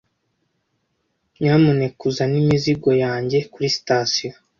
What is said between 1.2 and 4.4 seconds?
Nyamuneka uzane imizigo yanjye kuri sitasiyo.